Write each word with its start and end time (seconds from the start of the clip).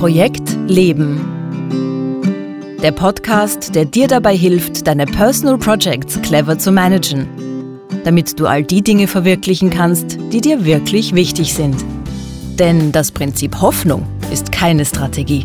Projekt 0.00 0.56
Leben. 0.66 1.20
Der 2.82 2.90
Podcast, 2.90 3.74
der 3.74 3.84
dir 3.84 4.08
dabei 4.08 4.34
hilft, 4.34 4.86
deine 4.86 5.04
Personal 5.04 5.58
Projects 5.58 6.18
clever 6.22 6.58
zu 6.58 6.72
managen, 6.72 7.28
damit 8.02 8.40
du 8.40 8.46
all 8.46 8.62
die 8.64 8.80
Dinge 8.80 9.06
verwirklichen 9.06 9.68
kannst, 9.68 10.16
die 10.32 10.40
dir 10.40 10.64
wirklich 10.64 11.14
wichtig 11.14 11.52
sind. 11.52 11.76
Denn 12.58 12.92
das 12.92 13.12
Prinzip 13.12 13.60
Hoffnung 13.60 14.06
ist 14.32 14.50
keine 14.52 14.86
Strategie. 14.86 15.44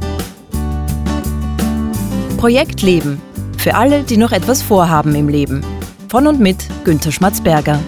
Projekt 2.37 2.81
Leben. 2.81 3.21
Für 3.57 3.75
alle, 3.75 4.03
die 4.03 4.15
noch 4.15 4.31
etwas 4.31 4.61
vorhaben 4.61 5.15
im 5.15 5.27
Leben. 5.27 5.65
Von 6.07 6.27
und 6.27 6.39
mit 6.39 6.59
Günter 6.85 7.11
Schmatzberger. 7.11 7.81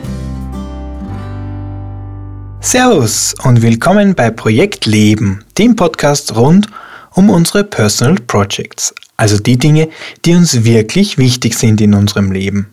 Servus 2.68 3.34
und 3.43 3.61
willkommen 3.61 4.13
bei 4.13 4.30
Projekt 4.30 4.85
Leben, 4.88 5.45
dem 5.58 5.77
Podcast 5.77 6.35
rund 6.35 6.67
um 7.13 7.30
unsere 7.30 7.63
Personal 7.63 8.16
Projects, 8.16 8.94
also 9.16 9.39
die 9.39 9.55
Dinge, 9.55 9.88
die 10.25 10.35
uns 10.35 10.66
wirklich 10.66 11.17
wichtig 11.17 11.58
sind 11.58 11.80
in 11.80 11.94
unserem 11.94 12.30
Leben. 12.30 12.67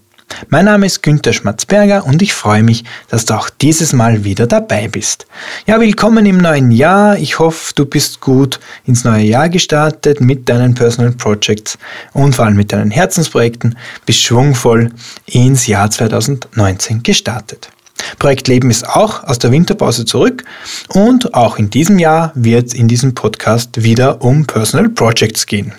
Mein 0.48 0.64
Name 0.64 0.86
ist 0.86 1.04
Günther 1.04 1.32
Schmatzberger 1.32 2.04
und 2.04 2.22
ich 2.22 2.34
freue 2.34 2.64
mich, 2.64 2.82
dass 3.08 3.24
du 3.24 3.34
auch 3.34 3.48
dieses 3.48 3.92
Mal 3.92 4.24
wieder 4.24 4.48
dabei 4.48 4.88
bist. 4.88 5.28
Ja, 5.68 5.78
willkommen 5.78 6.26
im 6.26 6.38
neuen 6.38 6.72
Jahr. 6.72 7.16
Ich 7.16 7.38
hoffe, 7.38 7.72
du 7.76 7.86
bist 7.86 8.20
gut 8.20 8.58
ins 8.84 9.04
neue 9.04 9.22
Jahr 9.22 9.48
gestartet 9.48 10.20
mit 10.20 10.48
deinen 10.48 10.74
Personal 10.74 11.12
Projects 11.12 11.78
und 12.12 12.34
vor 12.34 12.46
allem 12.46 12.56
mit 12.56 12.72
deinen 12.72 12.90
Herzensprojekten, 12.90 13.78
bist 14.04 14.22
schwungvoll 14.22 14.90
ins 15.26 15.68
Jahr 15.68 15.88
2019 15.88 17.04
gestartet. 17.04 17.70
Projekt 18.18 18.48
Leben 18.48 18.70
ist 18.70 18.88
auch 18.88 19.24
aus 19.24 19.38
der 19.38 19.50
Winterpause 19.52 20.04
zurück 20.04 20.44
und 20.88 21.34
auch 21.34 21.58
in 21.58 21.70
diesem 21.70 21.98
Jahr 21.98 22.32
wird 22.34 22.68
es 22.68 22.74
in 22.74 22.88
diesem 22.88 23.14
Podcast 23.14 23.82
wieder 23.82 24.22
um 24.22 24.46
Personal 24.46 24.88
Projects 24.88 25.46
gehen. 25.46 25.72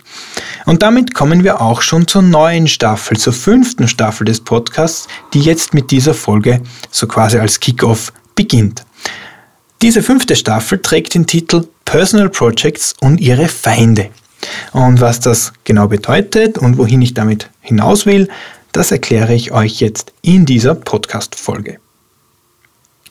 Und 0.66 0.82
damit 0.82 1.14
kommen 1.14 1.44
wir 1.44 1.62
auch 1.62 1.82
schon 1.82 2.08
zur 2.08 2.22
neuen 2.22 2.68
Staffel, 2.68 3.18
zur 3.18 3.34
fünften 3.34 3.88
Staffel 3.88 4.26
des 4.26 4.40
Podcasts, 4.42 5.08
die 5.34 5.42
jetzt 5.42 5.74
mit 5.74 5.92
dieser 5.92 6.14
Folge 6.14 6.62
so 6.92 7.08
quasi 7.08 7.38
als 7.38 7.60
Kickoff 7.60 8.12
beginnt. 8.36 8.84
Diese 9.82 10.02
fünfte 10.02 10.36
Staffel 10.36 10.82
trägt 10.82 11.14
den 11.14 11.28
Titel 11.28 11.68
Personal 11.86 12.30
Projects 12.30 12.96
und 13.02 13.22
ihre 13.22 13.48
Feinde. 13.48 14.10
Und 14.72 15.02
was 15.02 15.20
das 15.20 15.54
genau 15.64 15.88
bedeutet 15.88 16.58
und 16.58 16.78
wohin 16.78 17.02
ich 17.02 17.14
damit 17.14 17.50
hinaus 17.62 18.06
will, 18.06 18.30
das 18.72 18.92
erkläre 18.92 19.34
ich 19.34 19.52
euch 19.52 19.80
jetzt 19.80 20.14
in 20.22 20.46
dieser 20.46 20.76
Podcast-Folge. 20.76 21.80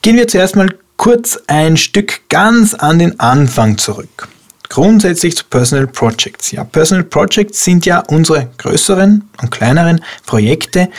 Gehen 0.05 0.17
wir 0.17 0.27
zuerst 0.27 0.55
mal 0.55 0.69
kurz 0.97 1.39
ein 1.47 1.77
Stück 1.77 2.29
ganz 2.29 2.75
an 2.75 2.99
den 2.99 3.19
Anfang 3.19 3.79
zurück. 3.79 4.27
Grundsätzlich 4.69 5.35
zu 5.35 5.45
Personal 5.45 5.87
Projects. 5.87 6.51
Ja, 6.51 6.63
Personal 6.63 7.05
Projects 7.05 7.63
sind 7.63 7.87
ja 7.87 8.03
unsere 8.09 8.47
größeren 8.59 9.27
und 9.41 9.49
kleineren 9.49 10.01
Projekte, 10.27 10.89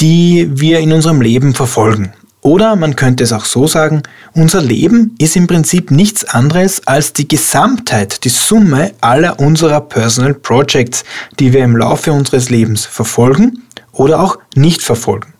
die 0.00 0.48
wir 0.52 0.78
in 0.78 0.94
unserem 0.94 1.20
Leben 1.20 1.54
verfolgen. 1.54 2.14
Oder 2.40 2.76
man 2.76 2.96
könnte 2.96 3.24
es 3.24 3.32
auch 3.34 3.44
so 3.44 3.66
sagen, 3.66 4.04
unser 4.32 4.62
Leben 4.62 5.14
ist 5.18 5.36
im 5.36 5.46
Prinzip 5.46 5.90
nichts 5.90 6.24
anderes 6.24 6.86
als 6.86 7.12
die 7.12 7.28
Gesamtheit, 7.28 8.24
die 8.24 8.30
Summe 8.30 8.92
aller 9.02 9.38
unserer 9.38 9.82
Personal 9.82 10.32
Projects, 10.32 11.04
die 11.38 11.52
wir 11.52 11.62
im 11.62 11.76
Laufe 11.76 12.10
unseres 12.10 12.48
Lebens 12.48 12.86
verfolgen 12.86 13.64
oder 13.92 14.18
auch 14.18 14.38
nicht 14.54 14.80
verfolgen. 14.80 15.34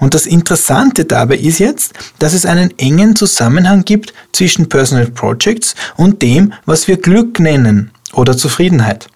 Und 0.00 0.14
das 0.14 0.26
Interessante 0.26 1.04
dabei 1.04 1.36
ist 1.36 1.58
jetzt, 1.58 1.92
dass 2.18 2.32
es 2.32 2.46
einen 2.46 2.76
engen 2.78 3.16
Zusammenhang 3.16 3.84
gibt 3.84 4.12
zwischen 4.32 4.68
Personal 4.68 5.06
Projects 5.06 5.74
und 5.96 6.22
dem, 6.22 6.52
was 6.64 6.88
wir 6.88 6.96
Glück 6.96 7.38
nennen 7.38 7.92
oder 8.12 8.36
Zufriedenheit. 8.36 9.08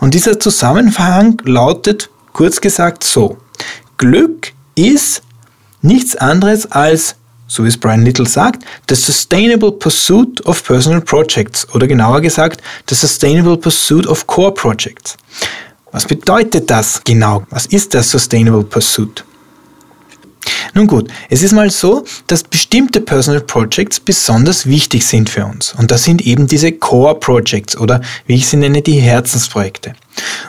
Und 0.00 0.14
dieser 0.14 0.40
Zusammenhang 0.40 1.40
lautet 1.44 2.10
kurz 2.32 2.60
gesagt 2.60 3.04
so. 3.04 3.38
Glück 3.98 4.52
ist 4.74 5.22
nichts 5.82 6.16
anderes 6.16 6.70
als, 6.70 7.16
so 7.46 7.64
wie 7.64 7.68
es 7.68 7.76
Brian 7.76 8.02
Little 8.02 8.26
sagt, 8.26 8.64
the 8.88 8.94
sustainable 8.94 9.72
pursuit 9.72 10.44
of 10.46 10.64
personal 10.64 11.00
projects 11.00 11.68
oder 11.74 11.86
genauer 11.86 12.20
gesagt, 12.20 12.62
the 12.88 12.94
sustainable 12.94 13.56
pursuit 13.56 14.06
of 14.06 14.26
core 14.26 14.52
projects. 14.52 15.16
Was 15.92 16.06
bedeutet 16.06 16.70
das 16.70 17.02
genau? 17.04 17.44
Was 17.50 17.66
ist 17.66 17.94
der 17.94 18.04
sustainable 18.04 18.62
pursuit? 18.62 19.24
Nun 20.74 20.86
gut, 20.86 21.10
es 21.28 21.42
ist 21.42 21.52
mal 21.52 21.70
so, 21.70 22.04
dass 22.26 22.42
bestimmte 22.42 23.00
Personal 23.00 23.40
Projects 23.40 24.00
besonders 24.00 24.66
wichtig 24.66 25.06
sind 25.06 25.30
für 25.30 25.44
uns. 25.44 25.74
Und 25.76 25.90
das 25.90 26.04
sind 26.04 26.22
eben 26.22 26.46
diese 26.46 26.72
Core 26.72 27.18
Projects 27.18 27.76
oder 27.76 28.00
wie 28.26 28.36
ich 28.36 28.46
sie 28.46 28.56
nenne, 28.56 28.82
die 28.82 29.00
Herzensprojekte. 29.00 29.94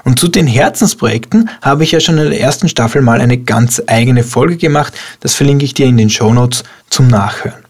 Und 0.03 0.19
zu 0.19 0.27
den 0.27 0.47
Herzensprojekten 0.47 1.49
habe 1.61 1.83
ich 1.83 1.91
ja 1.91 1.99
schon 1.99 2.17
in 2.17 2.29
der 2.29 2.39
ersten 2.39 2.69
Staffel 2.69 3.01
mal 3.01 3.21
eine 3.21 3.37
ganz 3.37 3.81
eigene 3.87 4.23
Folge 4.23 4.57
gemacht. 4.57 4.93
Das 5.21 5.33
verlinke 5.33 5.65
ich 5.65 5.73
dir 5.73 5.85
in 5.85 5.97
den 5.97 6.09
Show 6.09 6.33
Notes 6.33 6.63
zum 6.89 7.07
Nachhören. 7.07 7.63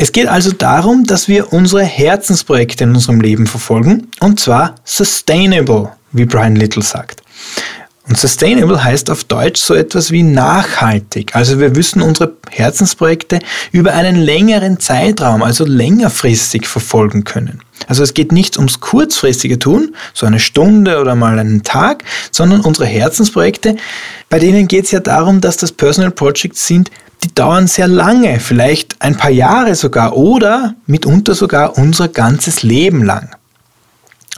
Es 0.00 0.12
geht 0.12 0.28
also 0.28 0.52
darum, 0.52 1.04
dass 1.04 1.26
wir 1.26 1.52
unsere 1.52 1.82
Herzensprojekte 1.82 2.84
in 2.84 2.90
unserem 2.90 3.20
Leben 3.20 3.48
verfolgen 3.48 4.08
und 4.20 4.38
zwar 4.38 4.76
sustainable, 4.84 5.90
wie 6.12 6.24
Brian 6.24 6.54
Little 6.54 6.84
sagt. 6.84 7.22
Und 8.08 8.16
sustainable 8.16 8.82
heißt 8.82 9.10
auf 9.10 9.24
Deutsch 9.24 9.60
so 9.60 9.74
etwas 9.74 10.10
wie 10.10 10.22
nachhaltig. 10.22 11.36
Also 11.36 11.60
wir 11.60 11.70
müssen 11.70 12.00
unsere 12.00 12.32
Herzensprojekte 12.50 13.38
über 13.70 13.92
einen 13.92 14.16
längeren 14.16 14.80
Zeitraum, 14.80 15.42
also 15.42 15.66
längerfristig 15.66 16.66
verfolgen 16.66 17.24
können. 17.24 17.60
Also 17.86 18.02
es 18.02 18.14
geht 18.14 18.32
nicht 18.32 18.56
ums 18.56 18.80
kurzfristige 18.80 19.58
Tun, 19.58 19.94
so 20.14 20.24
eine 20.24 20.40
Stunde 20.40 21.00
oder 21.00 21.14
mal 21.14 21.38
einen 21.38 21.62
Tag, 21.62 22.02
sondern 22.32 22.62
unsere 22.62 22.86
Herzensprojekte, 22.86 23.76
bei 24.30 24.38
denen 24.38 24.68
geht 24.68 24.86
es 24.86 24.90
ja 24.90 25.00
darum, 25.00 25.42
dass 25.42 25.58
das 25.58 25.72
Personal 25.72 26.10
Projects 26.10 26.66
sind, 26.66 26.90
die 27.24 27.34
dauern 27.34 27.66
sehr 27.66 27.88
lange, 27.88 28.40
vielleicht 28.40 29.02
ein 29.02 29.16
paar 29.16 29.30
Jahre 29.30 29.74
sogar 29.74 30.16
oder 30.16 30.74
mitunter 30.86 31.34
sogar 31.34 31.76
unser 31.76 32.08
ganzes 32.08 32.62
Leben 32.62 33.04
lang. 33.04 33.30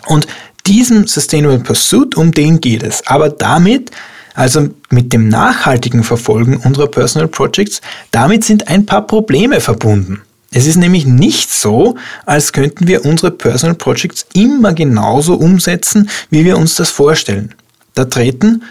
Und 0.06 0.26
diesem 0.70 1.08
Sustainable 1.08 1.58
Pursuit, 1.58 2.16
um 2.16 2.30
den 2.30 2.60
geht 2.60 2.84
es. 2.84 3.04
Aber 3.08 3.28
damit, 3.28 3.90
also 4.34 4.68
mit 4.88 5.12
dem 5.12 5.28
nachhaltigen 5.28 6.04
Verfolgen 6.04 6.58
unserer 6.58 6.86
Personal 6.86 7.26
Projects, 7.26 7.80
damit 8.12 8.44
sind 8.44 8.68
ein 8.68 8.86
paar 8.86 9.06
Probleme 9.06 9.60
verbunden. 9.60 10.22
Es 10.52 10.66
ist 10.66 10.76
nämlich 10.76 11.06
nicht 11.06 11.52
so, 11.52 11.96
als 12.24 12.52
könnten 12.52 12.86
wir 12.86 13.04
unsere 13.04 13.32
Personal 13.32 13.74
Projects 13.74 14.26
immer 14.32 14.72
genauso 14.72 15.34
umsetzen, 15.34 16.08
wie 16.30 16.44
wir 16.44 16.56
uns 16.56 16.76
das 16.76 16.90
vorstellen. 16.90 17.54
Da 17.94 18.04
treten 18.04 18.62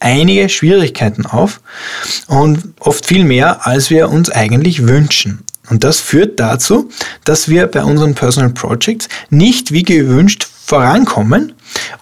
einige 0.00 0.48
Schwierigkeiten 0.48 1.26
auf 1.26 1.60
und 2.28 2.74
oft 2.80 3.06
viel 3.06 3.24
mehr, 3.24 3.66
als 3.66 3.90
wir 3.90 4.08
uns 4.08 4.30
eigentlich 4.30 4.86
wünschen. 4.86 5.44
Und 5.70 5.84
das 5.84 6.00
führt 6.00 6.40
dazu, 6.40 6.90
dass 7.24 7.48
wir 7.48 7.66
bei 7.66 7.84
unseren 7.84 8.14
Personal 8.14 8.50
Projects 8.50 9.08
nicht 9.30 9.72
wie 9.72 9.84
gewünscht 9.84 10.48
vorankommen 10.72 11.52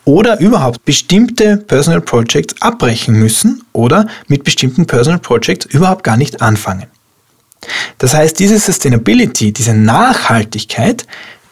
oder 0.05 0.39
überhaupt 0.39 0.85
bestimmte 0.85 1.57
Personal 1.57 2.01
Projects 2.01 2.55
abbrechen 2.61 3.17
müssen 3.17 3.65
oder 3.73 4.07
mit 4.29 4.45
bestimmten 4.45 4.87
Personal 4.87 5.19
Projects 5.19 5.67
überhaupt 5.67 6.05
gar 6.05 6.17
nicht 6.17 6.41
anfangen. 6.41 6.87
Das 7.99 8.15
heißt, 8.15 8.39
diese 8.39 8.61
Sustainability, 8.61 9.53
diese 9.53 9.75
Nachhaltigkeit, 9.75 11.05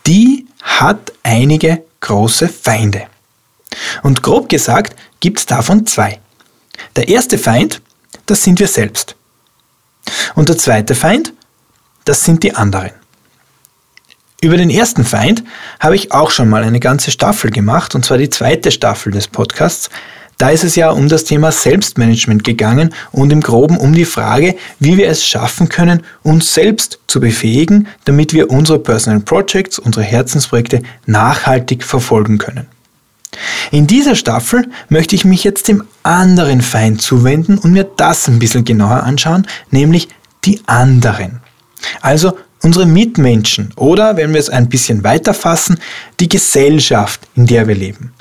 die 0.07 0.47
hat 0.63 1.13
einige 1.25 1.83
große 1.99 2.49
Feinde. 2.49 3.03
Und 4.05 4.23
grob 4.23 4.49
gesagt 4.49 4.95
gibt 5.19 5.41
es 5.41 5.47
davon 5.47 5.87
zwei. 5.87 6.21
Der 6.95 7.09
erste 7.09 7.37
Feind, 7.37 7.83
das 8.27 8.45
sind 8.45 8.61
wir 8.61 8.69
selbst. 8.69 9.17
Und 10.37 10.51
der 10.51 10.57
zweite 10.57 10.95
Feind, 10.95 11.33
das 12.05 12.23
sind 12.23 12.45
die 12.45 12.55
anderen. 12.55 12.93
Über 14.41 14.57
den 14.57 14.71
ersten 14.71 15.05
Feind 15.05 15.43
habe 15.81 15.97
ich 15.97 16.13
auch 16.13 16.31
schon 16.31 16.49
mal 16.49 16.63
eine 16.63 16.79
ganze 16.79 17.11
Staffel 17.11 17.51
gemacht, 17.51 17.97
und 17.97 18.05
zwar 18.05 18.19
die 18.19 18.31
zweite 18.31 18.71
Staffel 18.71 19.11
des 19.11 19.27
Podcasts. 19.27 19.91
Da 20.37 20.51
ist 20.51 20.63
es 20.63 20.77
ja 20.77 20.91
um 20.91 21.09
das 21.09 21.25
Thema 21.25 21.51
Selbstmanagement 21.51 22.45
gegangen 22.45 22.95
und 23.11 23.33
im 23.33 23.41
groben 23.41 23.77
um 23.77 23.93
die 23.93 24.05
Frage, 24.05 24.55
wie 24.79 24.97
wir 24.97 25.09
es 25.09 25.27
schaffen 25.27 25.69
können, 25.69 26.05
uns 26.23 26.55
selbst 26.55 27.01
zu 27.09 27.19
befähigen, 27.19 27.89
damit 28.05 28.33
wir 28.33 28.49
unsere 28.49 28.79
Personal 28.79 29.19
Projects, 29.19 29.81
unsere 29.81 30.05
Herzensprojekte 30.05 30.83
nachhaltig 31.07 31.83
verfolgen 31.83 32.39
können. 32.39 32.69
In 33.73 33.89
dieser 33.89 34.15
Staffel 34.15 34.69
möchte 34.89 35.17
ich 35.17 35.25
mich 35.25 35.43
jetzt 35.43 35.67
dem 35.67 35.83
anderen 36.05 36.61
Feind 36.61 37.03
zuwenden 37.03 37.59
und 37.59 37.73
mir 37.73 37.91
das 37.97 38.29
ein 38.29 38.39
bisschen 38.39 38.65
genauer 38.65 39.03
anschauen, 39.03 39.49
nämlich 39.73 40.09
die 40.45 40.61
anderen. 40.67 41.41
Also 42.01 42.39
unsere 42.63 42.87
Mitmenschen 42.87 43.71
oder, 43.77 44.17
wenn 44.17 44.33
wir 44.33 44.41
es 44.41 44.51
ein 44.51 44.69
bisschen 44.69 45.05
weiter 45.05 45.35
fassen, 45.35 45.79
die 46.21 46.29
Gesellschaft, 46.29 47.21
in 47.35 47.47
der 47.47 47.69
wir 47.69 47.75
leben. 47.75 48.13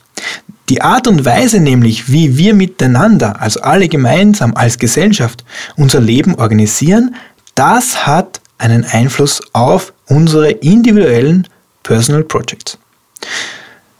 Die 0.70 0.82
Art 0.82 1.08
und 1.08 1.24
Weise 1.24 1.60
nämlich, 1.60 2.12
wie 2.12 2.38
wir 2.38 2.54
miteinander, 2.54 3.42
also 3.42 3.62
alle 3.62 3.88
gemeinsam 3.88 4.54
als 4.56 4.78
Gesellschaft, 4.78 5.46
unser 5.78 6.02
Leben 6.02 6.36
organisieren, 6.36 7.16
das 7.56 8.06
hat 8.06 8.42
einen 8.58 8.84
Einfluss 8.84 9.42
auf 9.54 9.94
unsere 10.08 10.52
individuellen 10.52 11.48
Personal 11.84 12.24
Projects. 12.24 12.78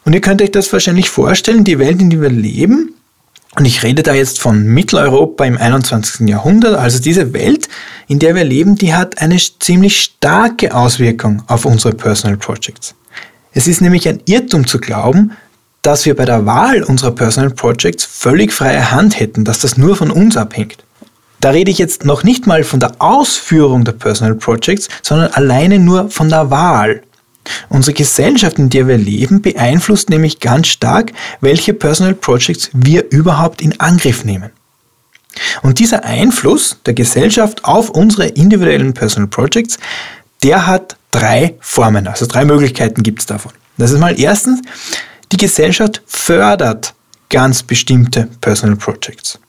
Und 0.04 0.14
ihr 0.14 0.22
könnt 0.22 0.42
euch 0.42 0.52
das 0.52 0.72
wahrscheinlich 0.74 1.10
vorstellen, 1.10 1.64
die 1.64 1.80
Welt, 1.80 2.02
in 2.02 2.10
der 2.10 2.22
wir 2.22 2.30
leben, 2.30 2.94
und 3.58 3.66
ich 3.66 3.82
rede 3.82 4.04
da 4.04 4.14
jetzt 4.14 4.40
von 4.40 4.66
Mitteleuropa 4.66 5.44
im 5.44 5.58
21. 5.58 6.28
Jahrhundert, 6.30 6.76
also 6.76 7.00
diese 7.00 7.34
Welt, 7.34 7.68
in 8.08 8.20
der 8.20 8.36
wir 8.36 8.44
leben, 8.44 8.76
die 8.76 8.94
hat 8.94 9.20
eine 9.20 9.38
ziemlich 9.38 10.00
starke 10.00 10.76
Auswirkung 10.76 11.42
auf 11.48 11.66
unsere 11.66 11.96
Personal 11.96 12.38
Projects. 12.38 12.94
Es 13.54 13.68
ist 13.68 13.82
nämlich 13.82 14.08
ein 14.08 14.22
Irrtum 14.26 14.68
zu 14.68 14.80
glauben, 14.80 15.32
dass 15.82 16.06
wir 16.06 16.16
bei 16.16 16.26
der 16.26 16.46
Wahl 16.46 16.84
unserer 16.84 17.12
Personal 17.12 17.50
Projects 17.50 18.06
völlig 18.06 18.54
freie 18.54 18.92
Hand 18.92 19.20
hätten, 19.20 19.44
dass 19.44 19.60
das 19.60 19.76
nur 19.76 19.96
von 19.96 20.12
uns 20.12 20.38
abhängt. 20.38 20.84
Da 21.40 21.50
rede 21.50 21.72
ich 21.72 21.80
jetzt 21.80 22.06
noch 22.06 22.24
nicht 22.24 22.46
mal 22.46 22.64
von 22.64 22.80
der 22.80 22.94
Ausführung 23.00 23.86
der 23.86 23.94
Personal 23.94 24.36
Projects, 24.36 24.88
sondern 25.02 25.32
alleine 25.34 25.80
nur 25.80 26.12
von 26.12 26.30
der 26.30 26.52
Wahl. 26.52 27.02
Unsere 27.70 27.94
Gesellschaft, 27.94 28.60
in 28.60 28.70
der 28.70 28.88
wir 28.88 28.98
leben, 28.98 29.42
beeinflusst 29.42 30.10
nämlich 30.10 30.40
ganz 30.40 30.68
stark, 30.68 31.12
welche 31.42 31.74
Personal 31.74 32.14
Projects 32.14 32.70
wir 32.74 33.10
überhaupt 33.12 33.62
in 33.62 33.80
Angriff 33.80 34.24
nehmen. 34.24 34.52
Und 35.62 35.80
dieser 35.80 36.04
Einfluss 36.04 36.78
der 36.86 36.94
Gesellschaft 36.94 37.64
auf 37.66 37.90
unsere 37.90 38.28
individuellen 38.28 38.94
Personal 38.94 39.28
Projects, 39.28 39.78
der 40.44 40.68
hat 40.68 40.98
drei 41.12 41.56
Formen, 41.60 42.08
also 42.08 42.26
drei 42.26 42.46
Möglichkeiten 42.46 43.04
gibt 43.04 43.20
es 43.20 43.26
davon. 43.26 43.52
Das 43.78 43.92
ist 43.92 44.00
mal 44.00 44.20
erstens, 44.20 44.62
die 45.32 45.38
Gesellschaft 45.38 46.02
fördert 46.06 46.94
ganz 47.30 47.64
bestimmte 47.64 48.28
Personal 48.42 48.76
Projects. 48.76 49.40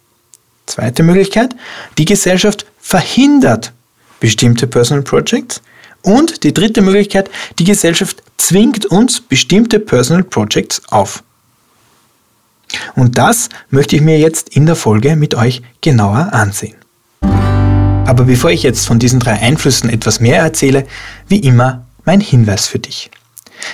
Zweite 0.67 1.03
Möglichkeit, 1.03 1.55
die 1.97 2.05
Gesellschaft 2.05 2.67
verhindert 2.81 3.73
bestimmte 4.21 4.67
Personal 4.67 5.03
Projects. 5.03 5.63
Und 6.03 6.45
die 6.45 6.55
dritte 6.55 6.81
Möglichkeit, 6.81 7.31
die 7.59 7.65
Gesellschaft 7.65 8.23
zwingt 8.37 8.87
uns 8.87 9.21
bestimmte 9.21 9.81
Personal 9.81 10.25
Projects 10.25 10.83
auf. 10.91 11.23
Und 12.95 13.19
das 13.19 13.49
möchte 13.71 13.97
ich 13.97 14.03
mir 14.03 14.19
jetzt 14.19 14.51
in 14.51 14.67
der 14.67 14.77
Folge 14.77 15.17
mit 15.17 15.35
euch 15.35 15.63
genauer 15.81 16.33
ansehen. 16.33 16.77
Aber 17.21 18.25
bevor 18.25 18.51
ich 18.51 18.63
jetzt 18.63 18.87
von 18.87 18.99
diesen 18.99 19.21
drei 19.21 19.33
Einflüssen 19.33 19.91
etwas 19.91 20.21
mehr 20.21 20.41
erzähle, 20.41 20.87
wie 21.29 21.41
immer 21.41 21.87
mein 22.05 22.21
Hinweis 22.21 22.67
für 22.67 22.79
dich. 22.79 23.11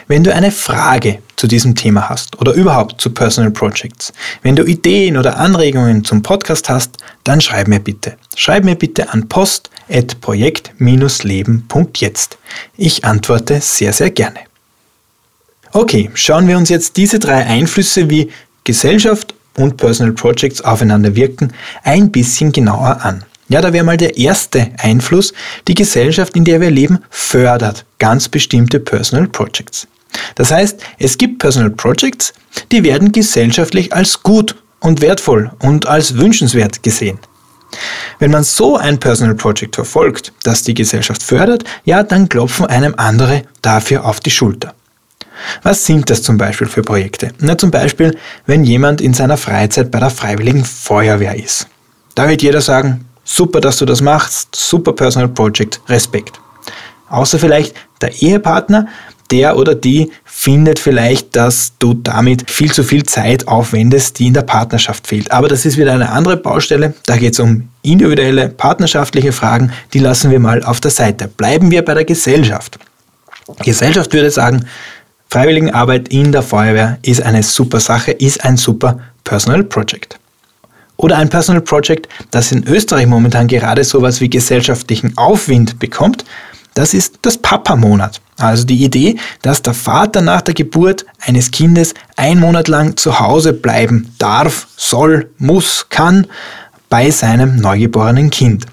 Wenn 0.08 0.24
du 0.24 0.34
eine 0.34 0.50
Frage 0.50 1.18
zu 1.36 1.46
diesem 1.46 1.74
Thema 1.74 2.08
hast 2.08 2.40
oder 2.40 2.52
überhaupt 2.52 3.00
zu 3.00 3.10
Personal 3.10 3.50
Projects, 3.50 4.12
wenn 4.42 4.56
du 4.56 4.64
Ideen 4.64 5.16
oder 5.16 5.36
Anregungen 5.36 6.04
zum 6.04 6.22
Podcast 6.22 6.68
hast, 6.68 6.96
dann 7.22 7.40
schreib 7.40 7.68
mir 7.68 7.80
bitte. 7.80 8.16
Schreib 8.34 8.64
mir 8.64 8.74
bitte 8.74 9.12
an 9.12 9.28
post.projekt-leben.jetzt. 9.88 12.38
Ich 12.76 13.04
antworte 13.04 13.60
sehr, 13.60 13.92
sehr 13.92 14.10
gerne. 14.10 14.38
Okay, 15.72 16.10
schauen 16.14 16.46
wir 16.46 16.56
uns 16.56 16.68
jetzt 16.68 16.96
diese 16.96 17.18
drei 17.18 17.44
Einflüsse 17.46 18.08
wie 18.08 18.30
Gesellschaft 18.62 19.34
und 19.56 19.76
Personal 19.76 20.12
Projects 20.12 20.60
aufeinander 20.60 21.16
wirken 21.16 21.52
ein 21.82 22.12
bisschen 22.12 22.52
genauer 22.52 23.00
an. 23.02 23.24
Ja, 23.48 23.60
da 23.60 23.72
wäre 23.72 23.84
mal 23.84 23.96
der 23.96 24.16
erste 24.16 24.70
Einfluss, 24.78 25.32
die 25.68 25.74
Gesellschaft, 25.74 26.34
in 26.36 26.44
der 26.44 26.60
wir 26.60 26.70
leben, 26.70 27.00
fördert 27.10 27.84
ganz 27.98 28.28
bestimmte 28.28 28.78
Personal 28.80 29.28
Projects. 29.28 29.86
Das 30.36 30.50
heißt, 30.50 30.80
es 30.98 31.18
gibt 31.18 31.40
Personal 31.40 31.68
Projects, 31.70 32.32
die 32.72 32.84
werden 32.84 33.12
gesellschaftlich 33.12 33.92
als 33.92 34.22
gut 34.22 34.56
und 34.80 35.02
wertvoll 35.02 35.50
und 35.58 35.86
als 35.86 36.16
wünschenswert 36.16 36.82
gesehen. 36.82 37.18
Wenn 38.18 38.30
man 38.30 38.44
so 38.44 38.76
ein 38.76 38.98
Personal 38.98 39.34
Project 39.34 39.74
verfolgt, 39.74 40.32
das 40.42 40.62
die 40.62 40.74
Gesellschaft 40.74 41.22
fördert, 41.22 41.64
ja, 41.84 42.02
dann 42.02 42.28
klopfen 42.28 42.66
einem 42.66 42.94
andere 42.96 43.42
dafür 43.62 44.04
auf 44.04 44.20
die 44.20 44.30
Schulter. 44.30 44.74
Was 45.62 45.84
sind 45.84 46.10
das 46.10 46.22
zum 46.22 46.38
Beispiel 46.38 46.68
für 46.68 46.82
Projekte? 46.82 47.32
Na, 47.40 47.58
zum 47.58 47.70
Beispiel, 47.70 48.16
wenn 48.46 48.64
jemand 48.64 49.00
in 49.00 49.14
seiner 49.14 49.36
Freizeit 49.36 49.90
bei 49.90 49.98
der 49.98 50.10
Freiwilligen 50.10 50.64
Feuerwehr 50.64 51.34
ist. 51.34 51.66
Da 52.14 52.28
wird 52.28 52.42
jeder 52.42 52.60
sagen, 52.60 53.06
Super, 53.24 53.60
dass 53.60 53.78
du 53.78 53.86
das 53.86 54.02
machst. 54.02 54.54
Super 54.54 54.92
Personal 54.92 55.28
Project. 55.28 55.80
Respekt. 55.88 56.38
Außer 57.08 57.38
vielleicht 57.38 57.74
der 58.00 58.12
Ehepartner, 58.20 58.88
der 59.34 59.56
oder 59.56 59.74
die 59.74 60.12
findet 60.24 60.78
vielleicht, 60.78 61.34
dass 61.34 61.72
du 61.80 61.92
damit 61.92 62.48
viel 62.48 62.70
zu 62.70 62.84
viel 62.84 63.02
Zeit 63.02 63.48
aufwendest, 63.48 64.20
die 64.20 64.28
in 64.28 64.34
der 64.34 64.42
Partnerschaft 64.42 65.08
fehlt. 65.08 65.32
Aber 65.32 65.48
das 65.48 65.66
ist 65.66 65.76
wieder 65.76 65.92
eine 65.92 66.10
andere 66.10 66.36
Baustelle. 66.36 66.94
Da 67.06 67.16
geht 67.16 67.32
es 67.32 67.40
um 67.40 67.68
individuelle, 67.82 68.48
partnerschaftliche 68.48 69.32
Fragen. 69.32 69.72
Die 69.92 69.98
lassen 69.98 70.30
wir 70.30 70.38
mal 70.38 70.62
auf 70.62 70.80
der 70.80 70.92
Seite. 70.92 71.26
Bleiben 71.26 71.72
wir 71.72 71.84
bei 71.84 71.94
der 71.94 72.04
Gesellschaft. 72.04 72.78
Gesellschaft 73.64 74.12
würde 74.12 74.30
sagen, 74.30 74.66
Freiwilligenarbeit 75.30 76.10
in 76.10 76.30
der 76.30 76.42
Feuerwehr 76.42 76.98
ist 77.02 77.20
eine 77.20 77.42
super 77.42 77.80
Sache, 77.80 78.12
ist 78.12 78.44
ein 78.44 78.56
super 78.56 79.00
Personal 79.24 79.64
Project. 79.64 80.16
Oder 80.96 81.18
ein 81.18 81.28
Personal 81.28 81.60
Project, 81.60 82.08
das 82.30 82.52
in 82.52 82.64
Österreich 82.68 83.08
momentan 83.08 83.48
gerade 83.48 83.82
sowas 83.82 84.20
wie 84.20 84.30
gesellschaftlichen 84.30 85.18
Aufwind 85.18 85.80
bekommt, 85.80 86.24
das 86.74 86.94
ist 86.94 87.20
das 87.22 87.38
Papa-Monat. 87.38 88.20
Also 88.36 88.64
die 88.64 88.84
Idee, 88.84 89.16
dass 89.42 89.62
der 89.62 89.74
Vater 89.74 90.20
nach 90.20 90.42
der 90.42 90.54
Geburt 90.54 91.06
eines 91.20 91.50
Kindes 91.50 91.94
ein 92.16 92.40
Monat 92.40 92.68
lang 92.68 92.96
zu 92.96 93.20
Hause 93.20 93.52
bleiben 93.52 94.12
darf, 94.18 94.66
soll, 94.76 95.30
muss, 95.38 95.86
kann 95.88 96.26
bei 96.88 97.10
seinem 97.10 97.56
neugeborenen 97.56 98.30
Kind. 98.30 98.66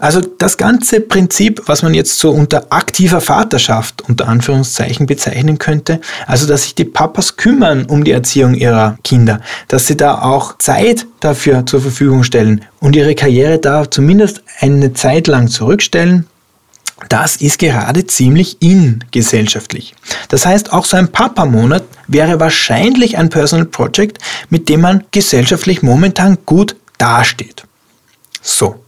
Also 0.00 0.22
das 0.22 0.56
ganze 0.56 1.00
Prinzip, 1.00 1.60
was 1.66 1.82
man 1.82 1.92
jetzt 1.92 2.18
so 2.18 2.30
unter 2.30 2.66
aktiver 2.70 3.20
Vaterschaft 3.20 4.00
unter 4.08 4.28
Anführungszeichen 4.28 5.04
bezeichnen 5.04 5.58
könnte, 5.58 6.00
also 6.26 6.46
dass 6.46 6.62
sich 6.62 6.74
die 6.74 6.86
Papas 6.86 7.36
kümmern 7.36 7.84
um 7.84 8.02
die 8.02 8.12
Erziehung 8.12 8.54
ihrer 8.54 8.96
Kinder, 9.04 9.42
dass 9.68 9.86
sie 9.86 9.98
da 9.98 10.22
auch 10.22 10.56
Zeit 10.56 11.06
dafür 11.20 11.66
zur 11.66 11.82
Verfügung 11.82 12.22
stellen 12.24 12.64
und 12.80 12.96
ihre 12.96 13.14
Karriere 13.14 13.58
da 13.58 13.90
zumindest 13.90 14.42
eine 14.60 14.94
Zeit 14.94 15.26
lang 15.26 15.48
zurückstellen, 15.48 16.26
das 17.08 17.36
ist 17.36 17.58
gerade 17.58 18.06
ziemlich 18.06 18.58
in 18.60 19.04
gesellschaftlich. 19.10 19.94
Das 20.28 20.46
heißt, 20.46 20.72
auch 20.72 20.84
so 20.84 20.96
ein 20.96 21.08
Papa-Monat 21.08 21.84
wäre 22.06 22.40
wahrscheinlich 22.40 23.16
ein 23.18 23.30
Personal 23.30 23.66
Project, 23.66 24.18
mit 24.48 24.68
dem 24.68 24.82
man 24.82 25.04
gesellschaftlich 25.10 25.82
momentan 25.82 26.38
gut 26.46 26.76
dasteht. 26.98 27.64
So, 28.42 28.84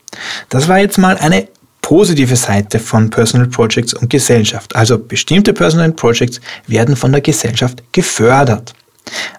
das 0.49 0.69
war 0.69 0.79
jetzt 0.79 0.99
mal 0.99 1.17
eine 1.19 1.49
positive 1.81 2.37
Seite 2.37 2.79
von 2.79 3.11
Personal 3.11 3.49
Projects 3.49 3.95
und 3.95 4.09
Gesellschaft. 4.09 4.75
Also 4.77 4.99
bestimmte 4.99 5.53
Personal 5.53 5.93
Projects 5.93 6.41
werden 6.67 6.97
von 6.97 7.13
der 7.13 7.21
Gesellschaft 7.21 7.83
gefördert. 7.93 8.73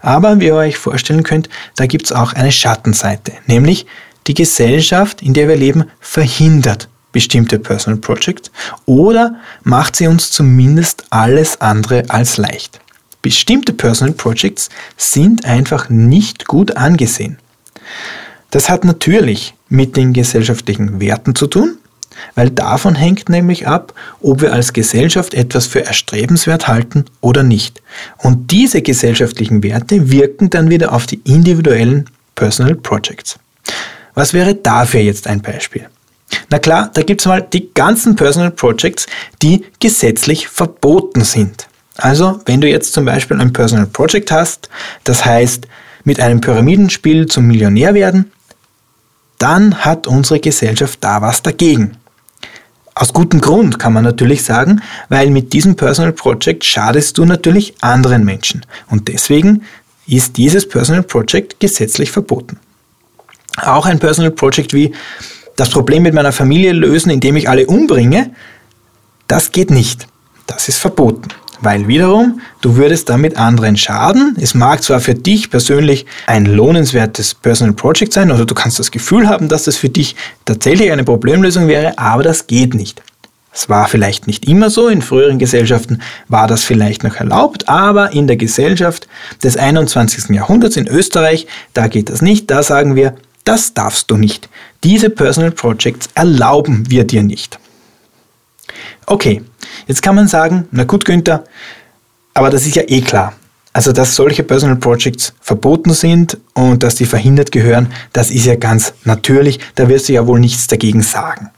Aber 0.02 0.40
wie 0.40 0.48
ihr 0.48 0.56
euch 0.56 0.78
vorstellen 0.78 1.24
könnt, 1.24 1.50
da 1.76 1.86
gibt 1.86 2.06
es 2.06 2.12
auch 2.12 2.34
eine 2.34 2.52
Schattenseite, 2.52 3.32
nämlich 3.48 3.86
die 4.28 4.34
Gesellschaft, 4.34 5.22
in 5.22 5.34
der 5.34 5.48
wir 5.48 5.56
leben, 5.56 5.86
verhindert 6.00 6.90
bestimmte 7.14 7.60
Personal 7.60 8.00
Projects 8.00 8.52
oder 8.86 9.36
macht 9.64 9.96
sie 9.96 10.08
uns 10.08 10.32
zumindest 10.32 11.06
alles 11.10 11.62
andere 11.62 12.04
als 12.10 12.36
leicht. 12.36 12.82
Bestimmte 13.22 13.72
Personal 13.72 14.14
Projects 14.14 14.68
sind 14.98 15.46
einfach 15.46 15.88
nicht 15.88 16.46
gut 16.46 16.76
angesehen. 16.76 17.38
Das 18.52 18.70
hat 18.70 18.84
natürlich 18.84 19.56
mit 19.70 19.96
den 19.96 20.12
gesellschaftlichen 20.12 21.00
Werten 21.00 21.34
zu 21.34 21.48
tun, 21.48 21.78
weil 22.36 22.50
davon 22.50 22.96
hängt 22.96 23.30
nämlich 23.30 23.66
ab, 23.68 23.94
ob 24.22 24.42
wir 24.42 24.54
als 24.54 24.74
Gesellschaft 24.74 25.34
etwas 25.34 25.68
für 25.68 25.86
erstrebenswert 25.86 26.68
halten 26.68 27.06
oder 27.22 27.44
nicht. 27.44 27.82
Und 28.18 28.52
diese 28.52 28.82
gesellschaftlichen 28.82 29.64
Werte 29.64 30.12
wirken 30.12 30.50
dann 30.50 30.70
wieder 30.70 30.94
auf 30.94 31.06
die 31.06 31.22
individuellen 31.24 32.06
Personal 32.36 32.76
Projects. 32.76 33.40
Was 34.14 34.34
wäre 34.34 34.54
dafür 34.54 35.00
jetzt 35.00 35.28
ein 35.28 35.42
Beispiel? 35.42 35.88
Na 36.50 36.60
klar, 36.60 36.90
da 36.94 37.02
gibt 37.04 37.22
es 37.22 37.28
mal 37.28 37.42
die 37.42 37.74
ganzen 37.74 38.16
Personal 38.16 38.52
Projects, 38.52 39.08
die 39.42 39.66
gesetzlich 39.80 40.48
verboten 40.48 41.24
sind. 41.24 41.68
Also, 41.98 42.40
wenn 42.46 42.62
du 42.62 42.68
jetzt 42.68 42.94
zum 42.94 43.06
Beispiel 43.06 43.40
ein 43.40 43.54
Personal 43.54 43.86
Project 43.86 44.32
hast, 44.32 44.70
das 45.04 45.26
heißt, 45.26 45.68
mit 46.04 46.20
einem 46.20 46.42
Pyramidenspiel 46.42 47.28
zum 47.28 47.48
Millionär 47.48 47.94
werden, 47.94 48.32
dann 49.38 49.84
hat 49.84 50.08
unsere 50.08 50.40
Gesellschaft 50.40 51.00
da 51.02 51.22
was 51.22 51.42
dagegen. 51.42 51.98
Aus 52.96 53.12
gutem 53.12 53.42
Grund 53.42 53.80
kann 53.80 53.94
man 53.94 54.04
natürlich 54.04 54.44
sagen, 54.44 54.82
weil 55.10 55.30
mit 55.30 55.54
diesem 55.54 55.76
Personal 55.76 56.14
Project 56.14 56.64
schadest 56.64 57.18
du 57.18 57.26
natürlich 57.26 57.74
anderen 57.82 58.24
Menschen. 58.24 58.66
Und 58.90 59.08
deswegen 59.08 59.64
ist 60.08 60.38
dieses 60.38 60.68
Personal 60.68 61.04
Project 61.04 61.60
gesetzlich 61.60 62.12
verboten. 62.12 62.60
Auch 63.58 63.86
ein 63.86 64.00
Personal 64.00 64.32
Project 64.32 64.74
wie 64.74 64.94
das 65.56 65.70
Problem 65.70 66.04
mit 66.04 66.14
meiner 66.14 66.32
Familie 66.32 66.74
lösen, 66.74 67.10
indem 67.10 67.36
ich 67.36 67.50
alle 67.50 67.66
umbringe, 67.68 68.32
das 69.28 69.52
geht 69.52 69.72
nicht. 69.72 70.08
Das 70.48 70.68
ist 70.68 70.80
verboten 70.80 71.30
weil 71.64 71.88
wiederum 71.88 72.42
du 72.62 72.76
würdest 72.76 73.10
damit 73.10 73.38
anderen 73.38 73.78
schaden. 73.78 74.36
Es 74.40 74.54
mag 74.54 74.84
zwar 74.84 75.00
für 75.00 75.16
dich 75.16 75.50
persönlich 75.50 76.06
ein 76.28 76.46
lohnenswertes 76.46 77.34
Personal 77.36 77.74
Project 77.74 78.14
sein 78.14 78.32
oder 78.32 78.46
du 78.46 78.54
kannst 78.54 78.80
das 78.80 78.92
Gefühl 78.92 79.28
haben, 79.28 79.48
dass 79.48 79.64
das 79.64 79.78
für 79.78 79.90
dich 79.90 80.16
tatsächlich 80.46 80.92
eine 80.92 81.04
Problemlösung 81.04 81.68
wäre, 81.68 81.98
aber 81.98 82.24
das 82.24 82.48
geht 82.48 82.74
nicht. 82.74 83.02
Es 83.56 83.70
war 83.70 83.88
vielleicht 83.88 84.26
nicht 84.26 84.48
immer 84.48 84.72
so, 84.72 84.88
in 84.88 85.04
früheren 85.04 85.38
Gesellschaften 85.38 86.02
war 86.28 86.48
das 86.48 86.64
vielleicht 86.64 87.04
noch 87.04 87.16
erlaubt, 87.18 87.70
aber 87.70 88.12
in 88.12 88.26
der 88.26 88.36
Gesellschaft 88.36 89.08
des 89.44 89.58
21. 89.58 90.30
Jahrhunderts 90.30 90.76
in 90.76 90.88
Österreich, 90.88 91.46
da 91.74 91.88
geht 91.88 92.10
das 92.10 92.24
nicht, 92.24 92.50
da 92.50 92.64
sagen 92.64 92.96
wir, 92.96 93.16
das 93.44 93.74
darfst 93.74 94.10
du 94.10 94.18
nicht. 94.18 94.50
Diese 94.84 95.10
Personal 95.10 95.52
Projects 95.52 96.10
erlauben 96.14 96.90
wir 96.90 97.06
dir 97.06 97.24
nicht. 97.24 97.60
Okay, 99.06 99.42
jetzt 99.88 100.02
kann 100.02 100.16
man 100.16 100.28
sagen, 100.28 100.68
na 100.72 100.84
gut 100.84 101.06
Günther, 101.06 101.44
aber 102.34 102.50
das 102.50 102.66
ist 102.66 102.76
ja 102.76 102.84
eh 102.88 103.02
klar. 103.02 103.34
Also, 103.76 103.92
dass 103.92 104.16
solche 104.16 104.44
Personal 104.44 104.76
Projects 104.76 105.34
verboten 105.42 105.94
sind 105.94 106.38
und 106.54 106.84
dass 106.84 106.96
die 106.96 107.06
verhindert 107.06 107.52
gehören, 107.52 107.92
das 108.14 108.30
ist 108.30 108.46
ja 108.46 108.56
ganz 108.56 108.94
natürlich. 109.04 109.60
Da 109.74 109.90
wirst 109.90 110.10
du 110.10 110.14
ja 110.14 110.28
wohl 110.28 110.40
nichts 110.40 110.68
dagegen 110.68 111.02
sagen. 111.02 111.50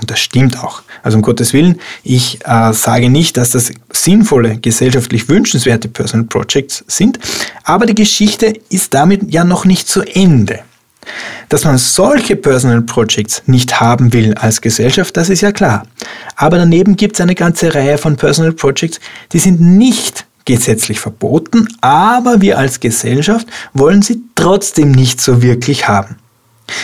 Und 0.00 0.12
das 0.12 0.20
stimmt 0.20 0.62
auch. 0.62 0.82
Also 1.02 1.16
um 1.16 1.22
Gottes 1.22 1.52
Willen, 1.52 1.80
ich 2.04 2.38
äh, 2.46 2.72
sage 2.72 3.10
nicht, 3.10 3.36
dass 3.36 3.50
das 3.50 3.72
sinnvolle, 3.92 4.58
gesellschaftlich 4.58 5.28
wünschenswerte 5.28 5.88
Personal 5.88 6.26
Projects 6.26 6.84
sind, 6.86 7.18
aber 7.64 7.86
die 7.86 7.96
Geschichte 7.96 8.52
ist 8.68 8.94
damit 8.94 9.32
ja 9.32 9.42
noch 9.42 9.64
nicht 9.64 9.88
zu 9.88 10.02
Ende. 10.02 10.60
Dass 11.48 11.64
man 11.64 11.78
solche 11.78 12.36
Personal 12.36 12.82
Projects 12.82 13.42
nicht 13.46 13.80
haben 13.80 14.12
will 14.12 14.34
als 14.34 14.60
Gesellschaft, 14.60 15.16
das 15.16 15.28
ist 15.28 15.40
ja 15.40 15.52
klar. 15.52 15.86
Aber 16.36 16.58
daneben 16.58 16.96
gibt 16.96 17.16
es 17.16 17.20
eine 17.20 17.34
ganze 17.34 17.74
Reihe 17.74 17.98
von 17.98 18.16
Personal 18.16 18.52
Projects, 18.52 19.00
die 19.32 19.38
sind 19.38 19.60
nicht 19.60 20.24
gesetzlich 20.44 20.98
verboten, 21.00 21.68
aber 21.82 22.40
wir 22.40 22.58
als 22.58 22.80
Gesellschaft 22.80 23.46
wollen 23.74 24.02
sie 24.02 24.22
trotzdem 24.34 24.92
nicht 24.92 25.20
so 25.20 25.42
wirklich 25.42 25.88
haben. 25.88 26.16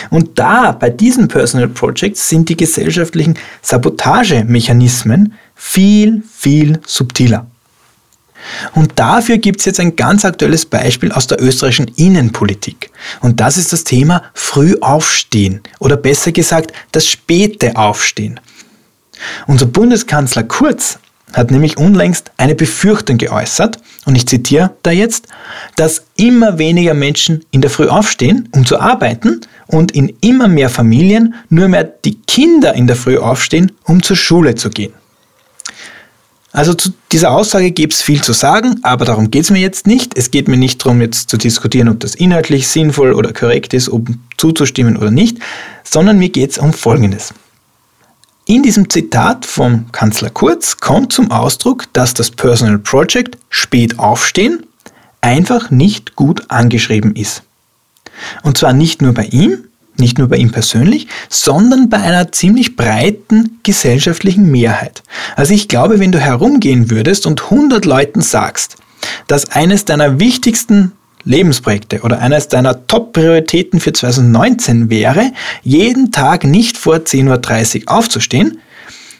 Und 0.09 0.37
da, 0.39 0.71
bei 0.71 0.89
diesen 0.89 1.27
Personal 1.27 1.67
Projects, 1.67 2.29
sind 2.29 2.49
die 2.49 2.57
gesellschaftlichen 2.57 3.35
Sabotagemechanismen 3.61 5.33
viel, 5.55 6.23
viel 6.31 6.79
subtiler. 6.85 7.47
Und 8.73 8.93
dafür 8.95 9.37
gibt 9.37 9.59
es 9.59 9.65
jetzt 9.65 9.79
ein 9.79 9.95
ganz 9.95 10.25
aktuelles 10.25 10.65
Beispiel 10.65 11.11
aus 11.11 11.27
der 11.27 11.41
österreichischen 11.41 11.91
Innenpolitik. 11.95 12.91
Und 13.21 13.39
das 13.39 13.57
ist 13.57 13.73
das 13.73 13.83
Thema 13.83 14.23
Frühaufstehen 14.33 15.61
oder 15.79 15.97
besser 15.97 16.31
gesagt 16.31 16.73
das 16.91 17.07
späte 17.07 17.75
Aufstehen. 17.75 18.39
Unser 19.47 19.65
Bundeskanzler 19.65 20.43
Kurz 20.43 20.99
hat 21.33 21.51
nämlich 21.51 21.77
unlängst 21.77 22.31
eine 22.37 22.55
Befürchtung 22.55 23.17
geäußert, 23.17 23.79
und 24.05 24.15
ich 24.15 24.27
zitiere 24.27 24.71
da 24.83 24.91
jetzt, 24.91 25.27
dass 25.75 26.03
immer 26.15 26.59
weniger 26.59 26.93
Menschen 26.93 27.43
in 27.51 27.61
der 27.61 27.71
Früh 27.71 27.87
aufstehen, 27.87 28.47
um 28.53 28.65
zu 28.65 28.79
arbeiten, 28.79 29.41
und 29.67 29.91
in 29.93 30.15
immer 30.21 30.47
mehr 30.47 30.69
Familien 30.69 31.33
nur 31.49 31.67
mehr 31.67 31.83
die 31.83 32.19
Kinder 32.21 32.75
in 32.75 32.87
der 32.87 32.95
Früh 32.95 33.17
aufstehen, 33.17 33.71
um 33.83 34.03
zur 34.03 34.15
Schule 34.15 34.55
zu 34.55 34.69
gehen. 34.69 34.93
Also 36.55 36.73
zu 36.73 36.93
dieser 37.11 37.31
Aussage 37.31 37.71
gibt 37.71 37.91
es 37.91 38.01
viel 38.01 38.23
zu 38.23 38.31
sagen, 38.31 38.79
aber 38.81 39.03
darum 39.03 39.29
geht 39.29 39.43
es 39.43 39.49
mir 39.49 39.59
jetzt 39.59 39.87
nicht. 39.87 40.17
Es 40.17 40.31
geht 40.31 40.47
mir 40.47 40.55
nicht 40.55 40.79
darum, 40.79 41.01
jetzt 41.01 41.29
zu 41.29 41.35
diskutieren, 41.35 41.89
ob 41.89 41.99
das 41.99 42.15
inhaltlich 42.15 42.69
sinnvoll 42.69 43.11
oder 43.11 43.33
korrekt 43.33 43.73
ist, 43.73 43.89
um 43.89 44.05
zuzustimmen 44.37 44.95
oder 44.95 45.11
nicht, 45.11 45.39
sondern 45.83 46.17
mir 46.17 46.29
geht 46.29 46.51
es 46.51 46.57
um 46.57 46.71
Folgendes. 46.71 47.33
In 48.45 48.63
diesem 48.63 48.89
Zitat 48.89 49.45
vom 49.45 49.91
Kanzler 49.91 50.29
Kurz 50.29 50.77
kommt 50.77 51.11
zum 51.11 51.29
Ausdruck, 51.29 51.91
dass 51.91 52.13
das 52.13 52.31
Personal 52.31 52.77
Project 52.77 53.37
spät 53.49 53.99
aufstehen 53.99 54.63
einfach 55.19 55.71
nicht 55.71 56.15
gut 56.15 56.49
angeschrieben 56.49 57.17
ist. 57.17 57.43
Und 58.43 58.57
zwar 58.57 58.71
nicht 58.71 59.01
nur 59.01 59.13
bei 59.13 59.25
ihm, 59.25 59.65
nicht 59.99 60.17
nur 60.17 60.27
bei 60.27 60.37
ihm 60.37 60.51
persönlich, 60.51 61.07
sondern 61.29 61.89
bei 61.89 61.97
einer 61.97 62.31
ziemlich 62.31 62.75
breiten 62.75 63.59
gesellschaftlichen 63.63 64.49
Mehrheit. 64.49 65.03
Also 65.35 65.53
ich 65.53 65.67
glaube, 65.67 65.99
wenn 65.99 66.11
du 66.11 66.19
herumgehen 66.19 66.89
würdest 66.89 67.25
und 67.25 67.43
100 67.43 67.85
Leuten 67.85 68.21
sagst, 68.21 68.77
dass 69.27 69.51
eines 69.51 69.85
deiner 69.85 70.19
wichtigsten 70.19 70.93
Lebensprojekte 71.23 72.01
oder 72.01 72.19
eines 72.19 72.47
deiner 72.47 72.87
Top-Prioritäten 72.87 73.79
für 73.79 73.93
2019 73.93 74.89
wäre, 74.89 75.31
jeden 75.63 76.11
Tag 76.11 76.43
nicht 76.43 76.77
vor 76.77 76.97
10.30 76.97 77.87
Uhr 77.87 77.91
aufzustehen, 77.91 78.59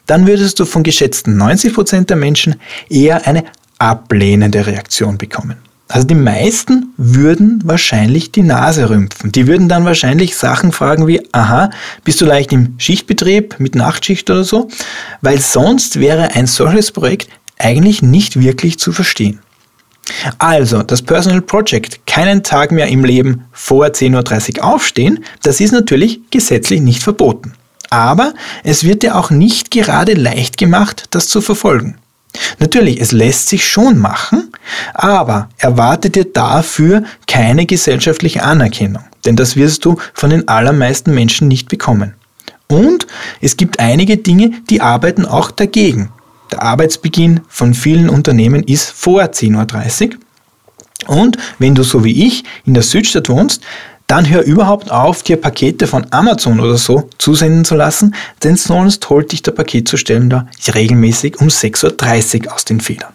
dann 0.06 0.28
würdest 0.28 0.60
du 0.60 0.66
von 0.66 0.84
geschätzten 0.84 1.42
90% 1.42 2.06
der 2.06 2.16
Menschen 2.16 2.56
eher 2.90 3.28
eine 3.28 3.44
ablehnende 3.80 4.66
Reaktion 4.68 5.18
bekommen. 5.18 5.58
Also 5.88 6.08
die 6.08 6.16
meisten 6.16 6.94
würden 6.98 7.62
wahrscheinlich 7.64 8.32
die 8.32 8.42
Nase 8.42 8.90
rümpfen. 8.90 9.32
Die 9.32 9.46
würden 9.46 9.70
dann 9.70 9.86
wahrscheinlich 9.86 10.36
Sachen 10.36 10.72
fragen 10.72 11.06
wie, 11.06 11.22
aha, 11.32 11.70
bist 12.04 12.22
du 12.22 12.26
leicht 12.26 12.52
im 12.54 12.74
Schichtbetrieb 12.80 13.60
mit 13.60 13.76
Nachtschicht 13.76 14.30
oder 14.30 14.44
so? 14.44 14.70
Weil 15.22 15.40
sonst 15.40 16.00
wäre 16.00 16.32
ein 16.34 16.48
solches 16.48 16.92
Projekt 16.92 17.30
eigentlich 17.60 18.02
nicht 18.02 18.40
wirklich 18.40 18.80
zu 18.80 18.92
verstehen. 18.92 19.40
Also, 20.38 20.84
das 20.84 21.02
Personal 21.02 21.42
Project, 21.42 22.06
keinen 22.06 22.44
Tag 22.44 22.72
mehr 22.72 22.88
im 22.88 23.04
Leben 23.04 23.46
vor 23.52 23.88
10.30 23.88 24.60
Uhr 24.60 24.64
aufstehen, 24.64 25.24
das 25.42 25.60
ist 25.60 25.72
natürlich 25.72 26.20
gesetzlich 26.30 26.82
nicht 26.82 27.02
verboten. 27.02 27.54
Aber 27.90 28.34
es 28.64 28.84
wird 28.84 29.04
dir 29.04 29.16
auch 29.16 29.30
nicht 29.30 29.72
gerade 29.72 30.14
leicht 30.14 30.58
gemacht, 30.58 31.06
das 31.12 31.28
zu 31.28 31.42
verfolgen. 31.42 31.98
Natürlich, 32.60 33.02
es 33.02 33.12
lässt 33.12 33.50
sich 33.50 33.68
schon 33.68 33.98
machen, 33.98 34.52
aber 34.94 35.50
erwarte 35.58 36.10
dir 36.10 36.26
dafür 36.26 37.04
keine 37.28 37.66
gesellschaftliche 37.66 38.44
Anerkennung, 38.44 39.04
denn 39.26 39.36
das 39.36 39.56
wirst 39.56 39.86
du 39.86 39.98
von 40.14 40.30
den 40.30 40.48
allermeisten 40.48 41.14
Menschen 41.14 41.48
nicht 41.48 41.70
bekommen. 41.70 42.14
Und 42.68 43.06
es 43.42 43.58
gibt 43.58 43.80
einige 43.80 44.18
Dinge, 44.18 44.52
die 44.70 44.82
arbeiten 44.82 45.26
auch 45.26 45.52
dagegen. 45.52 46.10
Der 46.52 46.64
Arbeitsbeginn 46.64 47.42
von 47.48 47.74
vielen 47.74 48.10
Unternehmen 48.10 48.64
ist 48.64 48.90
vor 48.92 49.24
10.30 49.24 50.10
Uhr. 50.10 50.16
Und 51.08 51.38
wenn 51.60 51.76
du 51.76 51.84
so 51.84 52.04
wie 52.04 52.26
ich 52.26 52.44
in 52.66 52.74
der 52.74 52.84
Südstadt 52.84 53.30
wohnst, 53.30 53.62
dann 54.08 54.30
hör 54.30 54.44
überhaupt 54.44 54.92
auf, 54.92 55.24
dir 55.24 55.38
Pakete 55.38 55.88
von 55.88 56.06
Amazon 56.12 56.60
oder 56.60 56.78
so 56.78 57.10
zusenden 57.18 57.66
zu 57.66 57.76
lassen, 57.76 58.16
denn 58.44 58.56
sonst 58.56 59.10
holt 59.10 59.32
dich 59.32 59.42
der 59.42 59.52
Paketzustellende 59.52 60.48
regelmäßig 60.74 61.40
um 61.40 61.48
6.30 61.48 62.46
Uhr 62.46 62.54
aus 62.54 62.66
den 62.66 62.82
Federn. 62.82 63.14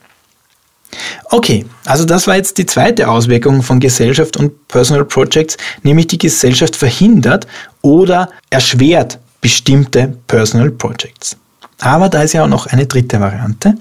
Okay, 1.26 1.64
also 1.84 2.04
das 2.04 2.26
war 2.26 2.36
jetzt 2.36 2.58
die 2.58 2.66
zweite 2.66 3.08
Auswirkung 3.08 3.62
von 3.62 3.78
Gesellschaft 3.78 4.36
und 4.36 4.66
Personal 4.66 5.04
Projects, 5.04 5.56
nämlich 5.82 6.08
die 6.08 6.18
Gesellschaft 6.18 6.74
verhindert 6.74 7.46
oder 7.82 8.30
erschwert 8.50 9.18
bestimmte 9.40 10.16
Personal 10.26 10.70
Projects. 10.70 11.36
Aber 11.78 12.08
da 12.08 12.22
ist 12.22 12.32
ja 12.32 12.44
auch 12.44 12.48
noch 12.48 12.66
eine 12.66 12.86
dritte 12.86 13.20
Variante, 13.20 13.74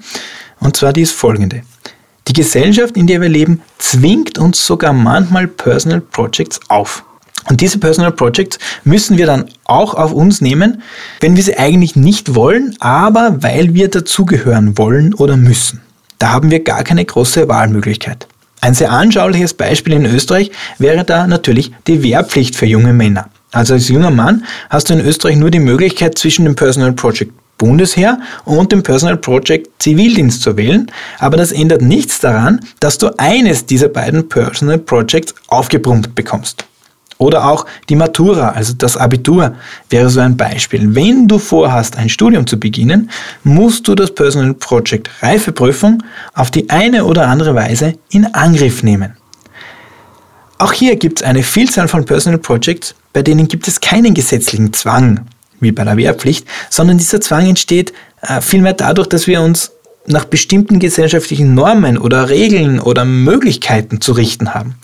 und 0.60 0.78
zwar 0.78 0.94
die 0.94 1.02
ist 1.02 1.14
folgende. 1.14 1.64
Die 2.28 2.34
Gesellschaft, 2.34 2.96
in 2.96 3.08
der 3.08 3.22
wir 3.22 3.30
leben, 3.30 3.62
zwingt 3.78 4.38
uns 4.38 4.66
sogar 4.66 4.94
manchmal 4.94 5.48
Personal 5.48 6.02
Projects 6.02 6.60
auf. 6.68 7.04
Und 7.48 7.62
diese 7.62 7.80
Personal 7.80 8.12
Projects 8.12 8.60
müssen 8.84 9.18
wir 9.18 9.26
dann 9.26 9.46
auch 9.64 9.96
auf 9.96 10.12
uns 10.12 10.42
nehmen, 10.42 10.84
wenn 11.20 11.36
wir 11.36 11.44
sie 11.44 11.58
eigentlich 11.58 11.96
nicht 11.96 12.36
wollen, 12.36 12.76
aber 12.80 13.42
weil 13.42 13.74
wir 13.74 13.90
dazugehören 13.90 14.78
wollen 14.78 15.14
oder 15.16 15.38
müssen. 15.38 15.82
Da 16.20 16.30
haben 16.30 16.52
wir 16.52 16.64
gar 16.64 16.84
keine 16.84 17.06
große 17.06 17.48
Wahlmöglichkeit. 17.48 18.28
Ein 18.62 18.74
sehr 18.74 18.92
anschauliches 18.92 19.54
Beispiel 19.54 19.94
in 19.94 20.06
Österreich 20.06 20.52
wäre 20.78 21.06
da 21.06 21.26
natürlich 21.26 21.72
die 21.88 22.04
Wehrpflicht 22.04 22.56
für 22.56 22.66
junge 22.66 22.94
Männer. 22.94 23.30
Also 23.52 23.74
als 23.74 23.88
junger 23.88 24.12
Mann 24.12 24.44
hast 24.70 24.90
du 24.90 24.94
in 24.94 25.06
Österreich 25.06 25.38
nur 25.38 25.50
die 25.50 25.60
Möglichkeit 25.60 26.18
zwischen 26.18 26.46
dem 26.46 26.56
Personal 26.56 26.92
Project 26.92 27.34
Bundesheer 27.60 28.20
und 28.46 28.72
dem 28.72 28.82
Personal 28.82 29.18
Project 29.18 29.70
Zivildienst 29.78 30.42
zu 30.42 30.58
wählen, 30.58 30.92
aber 31.20 31.38
das 31.38 31.52
ändert 31.52 31.84
nichts 31.84 32.20
daran, 32.20 32.62
dass 32.80 32.98
du 32.98 33.12
eines 33.20 33.68
dieser 33.68 33.90
beiden 33.90 34.28
Personal 34.28 34.80
Projects 34.80 35.36
aufgebrummt 35.50 36.16
bekommst. 36.16 36.66
Oder 37.20 37.46
auch 37.46 37.66
die 37.90 37.98
Matura, 37.98 38.52
also 38.52 38.74
das 38.78 38.96
Abitur, 38.96 39.54
wäre 39.90 40.10
so 40.10 40.22
ein 40.22 40.38
Beispiel. 40.38 40.96
Wenn 40.96 41.28
du 41.28 41.38
vorhast, 41.38 41.98
ein 41.98 42.08
Studium 42.08 42.48
zu 42.48 42.58
beginnen, 42.58 43.12
musst 43.44 43.90
du 43.90 43.94
das 43.94 44.16
Personal 44.16 44.54
Project 44.54 45.10
Reifeprüfung 45.22 46.02
auf 46.34 46.50
die 46.50 46.70
eine 46.70 47.04
oder 47.04 47.28
andere 47.28 47.54
Weise 47.54 47.94
in 48.10 48.26
Angriff 48.34 48.84
nehmen. 48.84 49.18
Auch 50.60 50.72
hier 50.72 50.96
gibt 50.96 51.20
es 51.20 51.28
eine 51.28 51.44
Vielzahl 51.44 51.90
von 51.90 52.06
Personal 52.06 52.40
Projects, 52.40 52.96
bei 53.12 53.22
denen 53.22 53.50
gibt 53.50 53.68
es 53.68 53.82
keinen 53.82 54.14
gesetzlichen 54.14 54.72
Zwang 54.72 55.26
wie 55.60 55.72
bei 55.72 55.84
der 55.84 55.98
Wehrpflicht, 55.98 56.48
sondern 56.70 56.98
dieser 56.98 57.22
Zwang 57.22 57.48
entsteht 57.48 57.94
äh, 58.22 58.42
vielmehr 58.42 58.74
dadurch, 58.74 59.08
dass 59.08 59.28
wir 59.28 59.42
uns 59.42 59.72
nach 60.08 60.26
bestimmten 60.26 60.80
gesellschaftlichen 60.80 61.54
Normen 61.54 61.98
oder 61.98 62.30
Regeln 62.30 62.80
oder 62.80 63.06
Möglichkeiten 63.06 64.02
zu 64.02 64.14
richten 64.14 64.54
haben. 64.54 64.76